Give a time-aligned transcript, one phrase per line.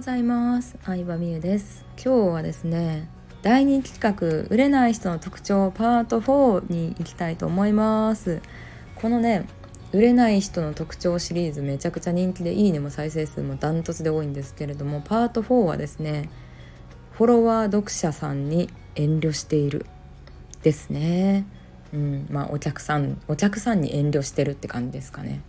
[0.00, 0.78] ございます。
[0.82, 1.84] 相葉美優です。
[2.02, 3.10] 今日はですね
[3.42, 8.40] 第2企画売れない人の特徴パート4に行きたいと思います。
[8.94, 9.46] このね
[9.92, 16.30] 売れない人の特徴シリーズめちゃくちゃ人気でいいねも再生数もダントツで多いんですけれどもパート4はですね
[17.12, 19.84] フォロワー読者さんに遠慮している
[20.62, 21.44] ですね。
[21.92, 25.42] うんまあお客さんお客さんに遠慮してるって感じですかね。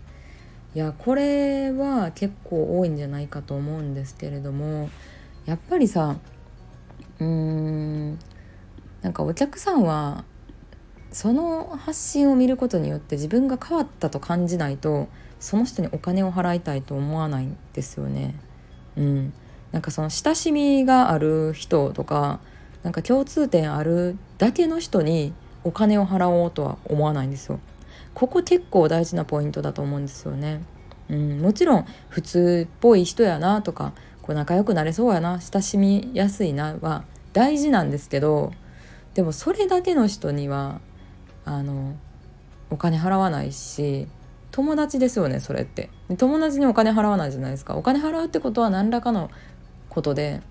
[0.74, 4.90] いやこれは結構多いんじゃないかと思うんですけれども
[5.46, 6.16] やっぱりさ
[7.20, 8.20] うーん
[9.02, 10.24] なんかお客さんは
[11.12, 15.10] その発信を見ることによって自分が変わったと感じないと
[15.42, 18.36] その人にお金を払いたいと思わないんですよね。
[18.96, 19.34] うん、
[19.72, 22.40] なんかその親しみがある人とか
[22.84, 25.34] なんか共通点あるだけの人に
[25.64, 27.60] お金を払おうとは思わないんですよ。
[28.14, 30.62] ここ結構大事なポイントだと思うんですよね。
[31.10, 38.54] うん、もちろん普通っぽい人やなとかこう仲良くなれそうやな親しみやすいなは大事なんですけど
[39.14, 40.80] でもそれだけの人には
[41.44, 41.96] あの
[42.70, 44.08] お金払わないし
[44.52, 45.90] 友達ですよねそれって。
[46.18, 47.76] 友達にお金払わないじゃないですか。
[47.76, 49.32] お金払うってことは何らかの
[49.90, 50.42] ことで、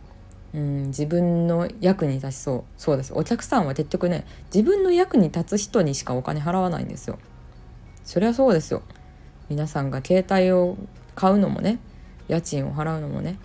[0.54, 2.64] うん、自分の役に立ちそう。
[2.78, 3.12] そうです。
[3.14, 7.18] お客さんは結局ね自分の役に立つ人にしかお金払わないんですよ。
[8.04, 8.82] そりゃそうですよ
[9.48, 10.76] 皆さんが携帯を
[11.14, 11.78] 買うのもね
[12.28, 13.38] 家賃を払うのもね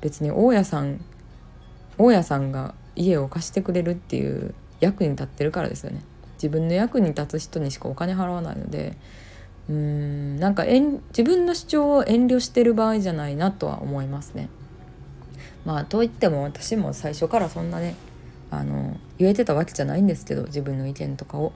[0.00, 1.00] 別に大家さん
[1.98, 6.02] 大家さんが家を貸してくれるっていう役に立ってるからですよね
[6.34, 8.96] 自分の役に立つ人にしかお金払わないので
[9.68, 14.48] うーんなんか自分の主張を遠慮してる場合じゃないなとは思いますね。
[15.64, 17.94] まあといっても私も最初からそんなね
[18.50, 21.52] あの言えてたわけじゃないんですけど自分の意見とかを。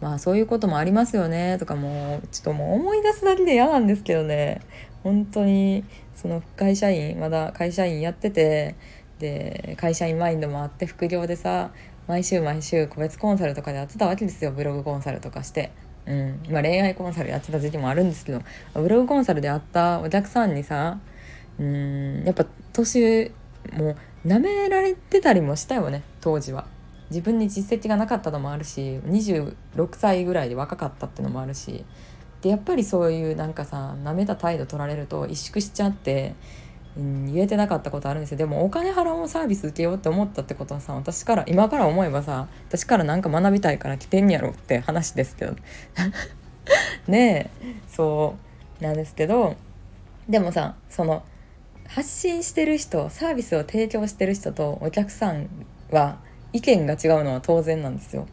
[0.00, 4.60] まあそういうこともありますよねとかもうちょっともう思い出すだけで嫌なんですけどね
[5.02, 8.74] 本当にその会社員まだ会社員やってて
[9.18, 11.70] で会社員マインドもあって副業でさ
[12.06, 15.72] 毎週毎週個別コンサルとかでやってたわけですよブログコンサルとかして。
[16.06, 18.40] うんまあ、恋愛コンサルやってた時期もあるんですけど
[18.74, 21.00] ブログコンサルで会ったお客さんにさ
[21.58, 23.32] うんやっぱ年
[23.72, 26.75] もう舐められてたりもしたよね当時は。
[27.10, 29.54] 自分に実績がなかったのもあるし26
[29.92, 31.84] 歳ぐらいで若かったっていうのもあるし
[32.42, 36.34] でやっぱりそういうなんかさなめた態度取られると萎縮しちゃって、
[36.96, 38.38] うん、言えてなかったことあるんですよ。
[38.38, 45.56] でもお金払おうサービス受けようって思ったってことはさ私から今から思えばさ私からなんか学びたいから来てんやろって話ですけど。
[47.06, 48.34] ねえそ
[48.80, 49.54] うなんですけど
[50.28, 51.22] でもさその
[51.88, 55.48] 発信してる人サービスを提供してる人とお客さん
[55.90, 56.18] は
[56.52, 58.26] 意見が違うのは当然なんですよ。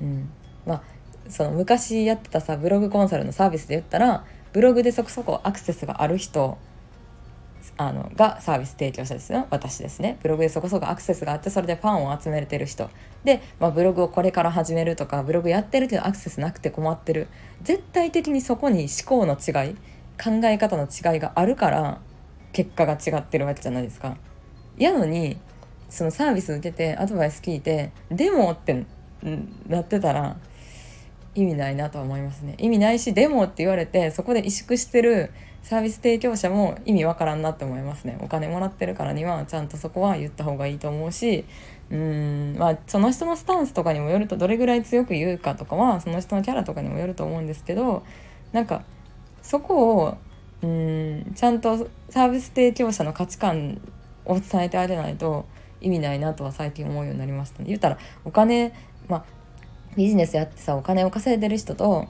[0.00, 0.30] うん、
[0.66, 0.82] まあ
[1.28, 6.58] その昔やってたさブログコンサルのサービスで言ったらブログでそこそこアクセスがある人
[7.76, 9.46] あのがサービス提供者ですよ。
[9.50, 10.18] 私ですね。
[10.22, 12.90] ブログでそこそこアクセスがあってそれでファンを集めれてる人。
[13.24, 17.28] で、まあ、ブログをこれから始めるとかブログやってるけどアクセスなくて困ってる。
[17.62, 19.74] 絶対的にそこに思考の違い
[20.22, 22.00] 考え方の違いがあるから
[22.52, 24.16] 結果が違ってるわけじゃないですか。
[24.76, 25.38] やのに
[25.90, 28.86] そのサービス受けてアドバイス聞いてでもって
[29.68, 30.36] なってたら
[31.34, 32.54] 意味ないなと思いますね。
[32.58, 35.30] 意味ないしでもって言われてそこで萎縮してる
[35.62, 38.18] サービス提供者も意味わからんなって思いますね。
[38.20, 41.44] お金もらってるからにはちゃんとそこは言った方がいいと思うし
[41.90, 48.04] うんまあその人のスタンスとかにもよるとどれぐらい強く言うかとかはその人のキャラとかにもよると思うんですけど
[48.52, 48.84] なんか
[49.42, 50.18] そこを
[50.62, 53.80] うんちゃんとサービス提供者の価値観
[54.24, 55.46] を伝えてあげないと
[55.80, 58.72] 意味ないなとは最近思うようになりましたね言ったらお金
[59.08, 59.24] まあ
[59.96, 62.06] ビジネスやってさお金を稼いでる人と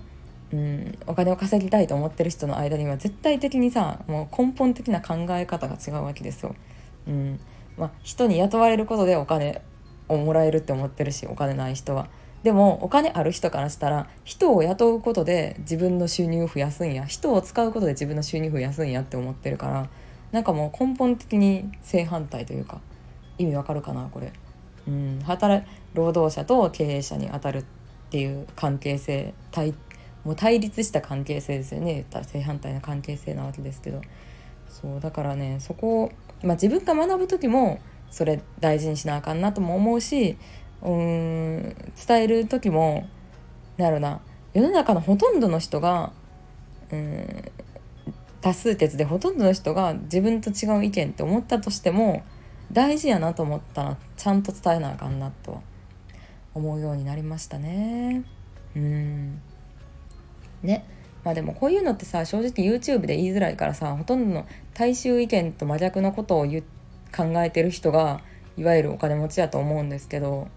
[0.52, 6.54] うんお金を稼ぎたいと思ってる人の間には絶対的にさもう根本的な考え方が違うわけですよ。
[7.06, 7.40] うん
[7.76, 9.62] まあ、人に雇われることでお金
[10.08, 12.08] をもらえるって思ってるしお金ない人は。
[12.42, 19.88] でもお金ある人からしたら人を雇うことで自分の収入を増やすんや人を使うことで自分の収入を増やすんやって思ってるから
[20.32, 22.80] なんかもう根本的に正反対というか
[23.40, 24.32] 意味わかるかなこれ。
[24.88, 27.64] うん、働労働者と経営者に当たるっ
[28.10, 29.74] ていう関係性対
[30.24, 31.94] もう対立した関係性ですよね。
[31.94, 34.00] 言ったら正反対な関係性なわけですけど。
[34.70, 40.36] そうだからねそこを、まあ、自分が学ぶ時もそれ大事にしなあかんなとも思うし
[40.82, 41.74] うん
[42.06, 43.08] 伝える時も
[43.76, 44.20] なるな
[44.54, 46.12] 世の中のほとんどの人が
[46.90, 47.52] うん
[48.40, 52.22] 多数決でほとんどの人が自分と違う意見って思ったとしても
[52.72, 55.62] 大事やなと思ったらちゃんと伝えなあかんなと
[56.54, 58.22] 思うようになりましたね。
[58.76, 59.40] うん
[60.62, 60.84] ね
[61.24, 68.20] まあでもこういうのってさ正直 YouTube で言いづらいからさほとんどの大衆意見と真逆のことを考えてる人が
[68.56, 70.48] いわゆるお金持ちやと思うんですけど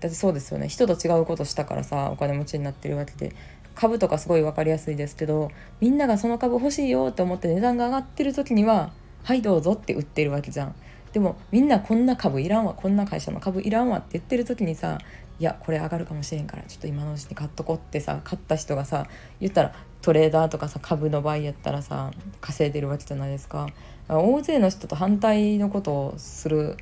[0.00, 3.34] だってそうですよね人と違うことしたからさお金持ちになってるわけで
[3.74, 5.50] 株とかすごい分かりやすいですけど
[5.80, 8.92] みんながその株欲しいよって思って値段が上がってる時には
[9.22, 10.74] 「はいどうぞ」って売ってるわけじゃん。
[11.12, 14.98] でもみんなこんな株いらんわこんな会社の株いらんわって言ってる時にさ
[15.38, 19.06] いやこれ上がるかもしれんからちょっと今のうちに買っとこってさ買った人がさ
[19.40, 22.10] 言ったらトレーダーとかさ株の場合やったらさ
[22.40, 23.68] 稼いでるわけじゃないですか。
[24.08, 26.76] 大勢の人と反対のことをする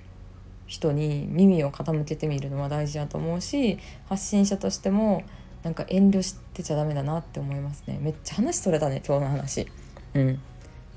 [0.66, 3.78] 人に耳を傾けてみるのは大事だと思うし
[4.08, 5.24] 発信者としても
[5.62, 7.98] なんか遠慮してちゃダメだなって思いますね。
[8.00, 9.66] めっちゃ話それたね今日の話。
[10.14, 10.40] うん。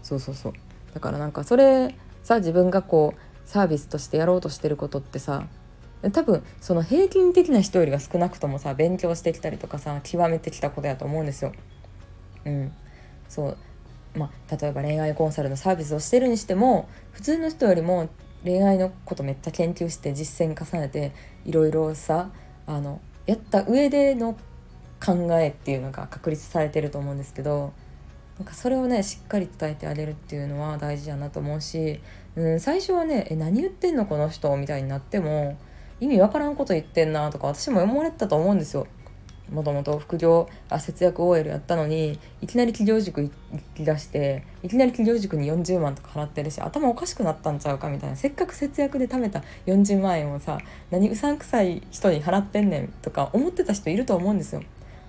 [0.03, 0.53] そうそうそう。
[0.93, 5.47] だからなんかそれさ自分がこうサービスとしてやろうとしてることってさ
[6.13, 11.51] 多分その平均的な人よりが少なくともさ勉強してきたりとかさ極めてきたことやと思うんですよ。
[12.45, 12.71] うん、
[13.29, 13.57] そう
[14.15, 18.09] まあ、例えば恋愛コンサルのサービスをしてるにしても普通の人よりも
[18.43, 21.13] 恋愛のことめっちゃ研究して実践重ねて
[21.45, 22.29] いろいろさ
[22.67, 24.37] あのやった上での
[25.03, 27.73] 考えっていうのが確立されてると思うんですけど
[28.41, 32.01] なんかそれをねしっかり伝えてあげるっていうのは大事だなと思うし、
[32.35, 35.59] うん、最初はね「え何言ってんのこの人」みたいになっても
[35.99, 38.87] 意味わからんこと言ってんなとか私も思われてたと思うんですよ。
[39.51, 43.31] もともと副業あ節約 OL やったのにいきなり企業塾行
[43.75, 50.57] き出していきなり企業塾に40万とか払ってるし頭おかしくなったんちゃうかみたいなせっかく節約で貯めた40万円をさ
[50.89, 54.63] 何うさんくさい人に払ってんねんとか思ってた人いると思うんですよ。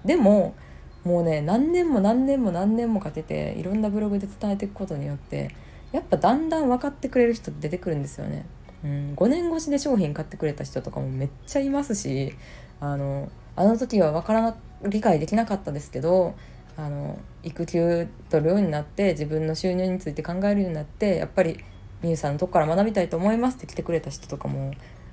[0.04, 0.54] でも
[1.04, 5.50] もうね何年も何年も何年もかけていろんなブログで伝えていくことによって
[5.92, 8.46] やっぱだんだん分かってくれる人出てくるんですよね。
[8.84, 12.34] うん、5年越しで商品買ってくれた人とかもめっちゃいますし
[12.80, 16.34] あのあの時は分からな理解できなかったですけど
[16.76, 21.60] あの育休取るようになって自分の収入について考えるようになってやっぱり
[22.02, 24.72] みゆさんのとこから学びたいと思いますって来てくれた人とかも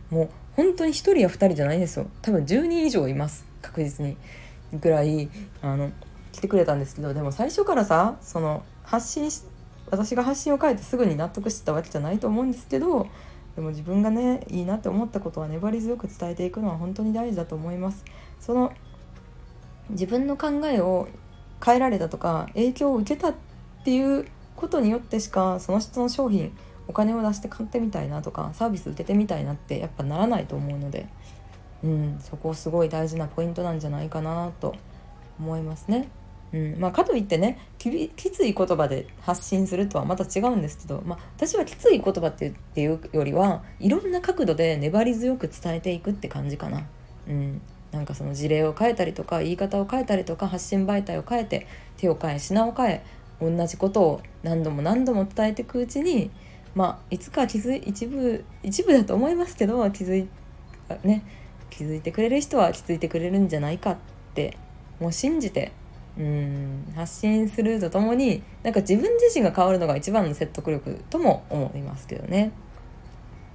[0.10, 4.18] もう本当に1人や2人じゃないんですよ多分10人以上います確実に。
[4.74, 5.30] ぐらい
[5.62, 5.92] あの
[6.32, 9.44] 来てくれたんですけどでも最初からさその発信し
[9.90, 13.08] 私が発信を変えてすぐに納得してたわけじゃないと思うんですけど
[13.56, 18.06] でも自分がねいいなって思ったことは粘り強く伝えていくのは本当に大事だと思います。
[18.40, 18.72] その
[19.90, 21.08] 自分の考えを
[21.66, 23.34] 変えられたとか影響を受けたっ
[23.84, 26.56] ていうことによってしかその人の商品
[26.88, 31.08] お金を出して買ってみたいなとかサービス受けてみたいなってやっぱならないと思うので
[31.84, 34.76] うん、そこすごい大事なポイントなんじゃないかなと
[35.40, 36.10] 思いますね。
[36.52, 37.92] うんまあ、かといってねき
[38.32, 46.88] つい言葉で発信するとはまた違うんですけど、まあ、私はきつい言葉っていうよりはいろんな角度で粘り強く伝えていくって感じかな。
[47.28, 47.62] うん、
[47.92, 51.68] なんかその事例を変えたりとか言い方を変えたりとか発信媒体を変えて
[51.98, 53.04] 手を変え品を変え
[53.40, 56.32] 同じことを何度も何度も伝えていくうちに
[56.74, 60.28] まあいつか気づい一部一部だと思いますけど気づい
[61.04, 61.24] ね
[61.70, 63.98] 気づいてくれる人は気づいてくれるんじゃないかっ
[64.34, 64.58] て
[65.00, 65.72] もう信じて
[66.18, 72.52] うん発信するとともになんか自分自身が変わるのが一番の説得力とも思いますけどね。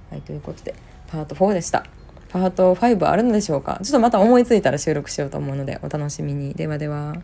[0.09, 0.73] はいということで
[1.07, 1.85] パート4でした。
[2.29, 3.79] パート5あるのでしょうか？
[3.83, 6.53] ちょっとまた思いついたら収録しようと思うのでお楽しみに。
[6.53, 7.15] ではでは。